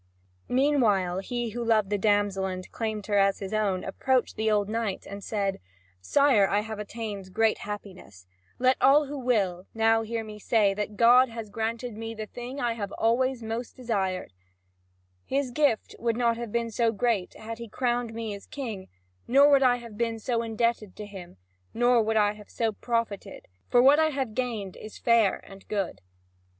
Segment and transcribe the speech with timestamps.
[0.49, 4.67] Meanwhile he who loved the damsel and claimed her as his own, approached the old
[4.67, 5.59] knight, and said:
[6.01, 8.25] "Sire, I have attained great happiness;
[8.57, 12.55] let all who will now hear me say that God has granted me the thing
[12.55, 14.33] that I have always most desired;
[15.23, 18.87] His gift would not have been so great had He crowned me as king,
[19.27, 21.37] nor would I have been so indebted to Him,
[21.75, 26.01] nor would I have so profited; for what I have gained is fair and good."